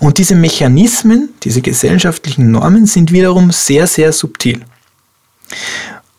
Und 0.00 0.18
diese 0.18 0.34
Mechanismen, 0.34 1.30
diese 1.44 1.62
gesellschaftlichen 1.62 2.50
Normen 2.50 2.86
sind 2.86 3.12
wiederum 3.12 3.52
sehr, 3.52 3.86
sehr 3.86 4.12
subtil. 4.12 4.60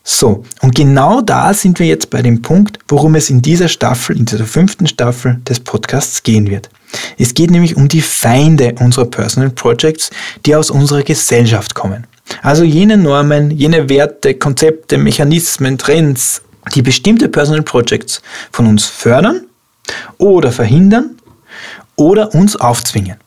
So, 0.03 0.43
und 0.61 0.75
genau 0.75 1.21
da 1.21 1.53
sind 1.53 1.79
wir 1.79 1.87
jetzt 1.87 2.09
bei 2.09 2.21
dem 2.21 2.41
Punkt, 2.41 2.79
worum 2.87 3.15
es 3.15 3.29
in 3.29 3.41
dieser 3.41 3.69
Staffel, 3.69 4.17
in 4.17 4.25
dieser 4.25 4.45
fünften 4.45 4.87
Staffel 4.87 5.39
des 5.47 5.59
Podcasts 5.61 6.23
gehen 6.23 6.49
wird. 6.49 6.69
Es 7.17 7.33
geht 7.33 7.51
nämlich 7.51 7.75
um 7.75 7.87
die 7.87 8.01
Feinde 8.01 8.75
unserer 8.79 9.05
Personal 9.05 9.49
Projects, 9.49 10.09
die 10.45 10.55
aus 10.55 10.69
unserer 10.69 11.03
Gesellschaft 11.03 11.73
kommen. 11.73 12.07
Also 12.41 12.63
jene 12.63 12.97
Normen, 12.97 13.51
jene 13.51 13.89
Werte, 13.89 14.33
Konzepte, 14.35 14.97
Mechanismen, 14.97 15.77
Trends, 15.77 16.41
die 16.73 16.81
bestimmte 16.81 17.29
Personal 17.29 17.63
Projects 17.63 18.21
von 18.51 18.67
uns 18.67 18.85
fördern 18.85 19.41
oder 20.17 20.51
verhindern 20.51 21.17
oder 21.95 22.33
uns 22.33 22.55
aufzwingen. 22.55 23.17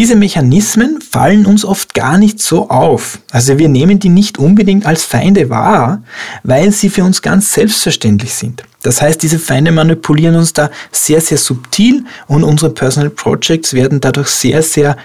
Diese 0.00 0.16
Mechanismen 0.16 1.02
fallen 1.02 1.44
uns 1.44 1.62
oft 1.62 1.92
gar 1.92 2.16
nicht 2.16 2.40
so 2.40 2.70
auf. 2.70 3.18
Also 3.30 3.58
wir 3.58 3.68
nehmen 3.68 3.98
die 3.98 4.08
nicht 4.08 4.38
unbedingt 4.38 4.86
als 4.86 5.04
Feinde 5.04 5.50
wahr, 5.50 6.02
weil 6.42 6.72
sie 6.72 6.88
für 6.88 7.04
uns 7.04 7.20
ganz 7.20 7.52
selbstverständlich 7.52 8.32
sind. 8.32 8.62
Das 8.80 9.02
heißt, 9.02 9.22
diese 9.22 9.38
Feinde 9.38 9.72
manipulieren 9.72 10.36
uns 10.36 10.54
da 10.54 10.70
sehr, 10.90 11.20
sehr 11.20 11.36
subtil 11.36 12.06
und 12.28 12.44
unsere 12.44 12.72
Personal 12.72 13.10
Projects 13.10 13.74
werden 13.74 14.00
dadurch 14.00 14.28
sehr, 14.28 14.62
sehr 14.62 14.96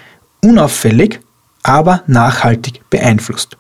unauffällig, 0.41 1.19
aber 1.61 2.03
nachhaltig 2.07 2.79
beeinflusst. 2.89 3.57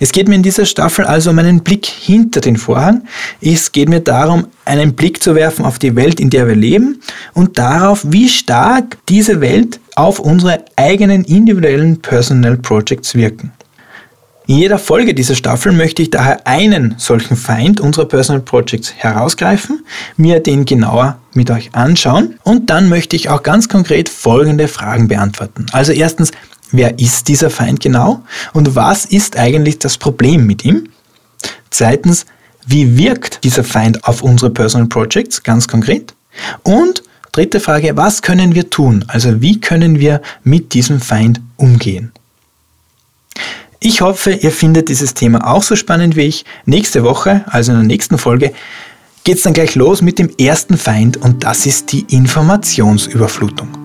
Es 0.00 0.12
geht 0.12 0.28
mir 0.28 0.34
in 0.34 0.42
dieser 0.42 0.66
Staffel 0.66 1.04
also 1.04 1.30
um 1.30 1.38
einen 1.38 1.62
Blick 1.62 1.86
hinter 1.86 2.40
den 2.40 2.56
Vorhang. 2.56 3.02
Es 3.40 3.72
geht 3.72 3.88
mir 3.88 4.00
darum, 4.00 4.46
einen 4.64 4.94
Blick 4.94 5.22
zu 5.22 5.34
werfen 5.34 5.64
auf 5.64 5.78
die 5.78 5.94
Welt, 5.96 6.20
in 6.20 6.30
der 6.30 6.48
wir 6.48 6.56
leben 6.56 7.00
und 7.34 7.58
darauf, 7.58 8.04
wie 8.08 8.28
stark 8.28 8.98
diese 9.08 9.40
Welt 9.40 9.80
auf 9.94 10.18
unsere 10.18 10.64
eigenen 10.76 11.24
individuellen 11.24 12.00
Personal 12.00 12.56
Projects 12.56 13.14
wirken. 13.14 13.52
In 14.48 14.58
jeder 14.58 14.78
Folge 14.78 15.14
dieser 15.14 15.36
Staffel 15.36 15.72
möchte 15.72 16.02
ich 16.02 16.10
daher 16.10 16.46
einen 16.46 16.96
solchen 16.98 17.36
Feind 17.36 17.80
unserer 17.80 18.06
Personal 18.06 18.42
Projects 18.42 18.92
herausgreifen, 18.96 19.84
mir 20.16 20.40
den 20.40 20.64
genauer 20.64 21.18
mit 21.32 21.50
euch 21.50 21.74
anschauen 21.74 22.38
und 22.42 22.68
dann 22.68 22.88
möchte 22.88 23.14
ich 23.14 23.28
auch 23.28 23.44
ganz 23.44 23.68
konkret 23.68 24.08
folgende 24.08 24.66
Fragen 24.66 25.06
beantworten. 25.06 25.66
Also 25.72 25.92
erstens, 25.92 26.32
wer 26.72 26.98
ist 26.98 27.28
dieser 27.28 27.50
Feind 27.50 27.80
genau 27.80 28.22
und 28.52 28.74
was 28.74 29.04
ist 29.04 29.38
eigentlich 29.38 29.78
das 29.78 29.96
Problem 29.96 30.46
mit 30.46 30.64
ihm? 30.64 30.88
Zweitens, 31.70 32.26
wie 32.66 32.96
wirkt 32.96 33.44
dieser 33.44 33.64
Feind 33.64 34.04
auf 34.04 34.22
unsere 34.22 34.50
Personal 34.50 34.88
Projects 34.88 35.42
ganz 35.42 35.68
konkret? 35.68 36.14
Und 36.62 37.02
dritte 37.32 37.60
Frage, 37.60 37.96
was 37.96 38.22
können 38.22 38.54
wir 38.54 38.70
tun? 38.70 39.04
Also 39.08 39.40
wie 39.40 39.60
können 39.60 39.98
wir 39.98 40.20
mit 40.44 40.74
diesem 40.74 41.00
Feind 41.00 41.40
umgehen? 41.56 42.12
Ich 43.80 44.00
hoffe, 44.00 44.32
ihr 44.32 44.52
findet 44.52 44.88
dieses 44.88 45.14
Thema 45.14 45.44
auch 45.46 45.62
so 45.62 45.74
spannend 45.74 46.14
wie 46.14 46.22
ich. 46.22 46.44
Nächste 46.66 47.02
Woche, 47.02 47.44
also 47.46 47.72
in 47.72 47.78
der 47.78 47.86
nächsten 47.86 48.16
Folge, 48.16 48.52
geht 49.24 49.38
es 49.38 49.42
dann 49.42 49.54
gleich 49.54 49.74
los 49.74 50.02
mit 50.02 50.18
dem 50.20 50.30
ersten 50.38 50.76
Feind 50.76 51.16
und 51.16 51.42
das 51.42 51.66
ist 51.66 51.90
die 51.90 52.04
Informationsüberflutung. 52.08 53.81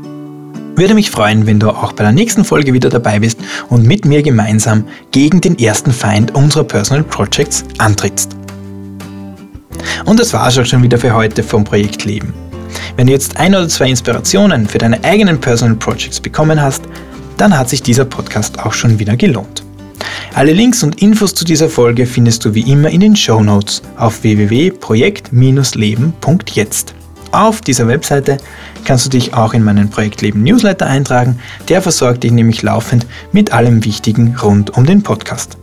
Würde 0.78 0.94
mich 0.94 1.10
freuen, 1.10 1.48
wenn 1.48 1.60
du 1.60 1.72
auch 1.72 1.94
bei 1.94 2.04
der 2.04 2.12
nächsten 2.12 2.46
Folge 2.46 2.72
wieder 2.72 2.90
dabei 2.90 3.18
bist 3.18 3.40
und 3.68 3.88
mit 3.88 4.06
mir 4.06 4.22
gemeinsam 4.22 4.86
gegen 5.12 5.42
den 5.42 5.58
ersten 5.58 5.92
Feind 5.92 6.36
unserer 6.36 6.66
Personal 6.66 7.04
Projects 7.04 7.66
antrittst. 7.80 8.38
Und 10.06 10.20
das 10.20 10.34
war 10.34 10.48
es 10.48 10.60
auch 10.60 10.66
schon 10.66 10.84
wieder 10.84 11.00
für 11.00 11.16
heute 11.16 11.42
vom 11.42 11.64
Projekt 11.64 12.06
Leben. 12.06 12.32
Wenn 12.96 13.08
du 13.08 13.14
jetzt 13.14 13.38
ein 13.38 13.56
oder 13.56 13.68
zwei 13.68 13.90
Inspirationen 13.90 14.68
für 14.68 14.78
deine 14.78 15.04
eigenen 15.04 15.42
Personal 15.42 15.78
Projects 15.78 16.20
bekommen 16.20 16.62
hast, 16.62 16.84
dann 17.38 17.58
hat 17.58 17.70
sich 17.70 17.82
dieser 17.82 18.06
Podcast 18.06 18.60
auch 18.60 18.74
schon 18.74 19.00
wieder 19.00 19.18
gelohnt. 19.18 19.64
Alle 20.36 20.54
Links 20.54 20.84
und 20.84 21.02
Infos 21.02 21.34
zu 21.34 21.44
dieser 21.44 21.70
Folge 21.70 22.06
findest 22.06 22.46
du 22.46 22.54
wie 22.54 22.72
immer 22.72 22.90
in 22.90 23.00
den 23.00 23.16
Show 23.16 23.42
Notes 23.42 23.82
auf 23.98 24.22
www.projekt-leben.jetzt. 24.22 26.94
Auf 27.38 27.62
dieser 27.62 27.88
Webseite 27.88 28.38
kannst 28.84 29.06
du 29.06 29.10
dich 29.12 29.36
auch 29.36 29.54
in 29.54 29.64
meinen 29.64 29.92
Projektleben 29.92 30.42
Newsletter 30.42 30.88
eintragen. 30.88 31.38
Der 31.70 31.84
versorgt 31.84 32.24
dich 32.24 32.32
nämlich 32.32 32.64
laufend 32.64 33.06
mit 33.32 33.54
allem 33.54 33.86
Wichtigen 33.86 34.36
rund 34.42 34.76
um 34.76 34.88
den 34.88 35.04
Podcast. 35.04 35.56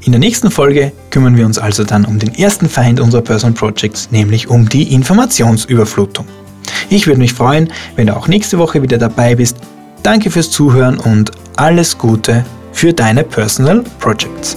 In 0.00 0.12
der 0.12 0.20
nächsten 0.20 0.50
Folge 0.50 0.90
kümmern 1.10 1.36
wir 1.36 1.44
uns 1.44 1.58
also 1.58 1.84
dann 1.84 2.06
um 2.06 2.18
den 2.18 2.34
ersten 2.34 2.66
Feind 2.66 2.98
unserer 2.98 3.20
Person 3.20 3.52
Projects, 3.52 4.10
nämlich 4.10 4.48
um 4.48 4.70
die 4.70 4.94
Informationsüberflutung. 4.94 6.24
Ich 6.88 7.06
würde 7.06 7.20
mich 7.20 7.34
freuen, 7.34 7.70
wenn 7.94 8.06
du 8.06 8.16
auch 8.16 8.26
nächste 8.26 8.56
Woche 8.56 8.80
wieder 8.80 8.96
dabei 8.96 9.34
bist. 9.34 9.58
Danke 10.02 10.30
fürs 10.30 10.50
Zuhören 10.50 10.96
und 10.96 11.32
alles 11.56 11.98
Gute 11.98 12.46
für 12.72 12.94
deine 12.94 13.22
Personal 13.22 13.84
Projects. 14.00 14.56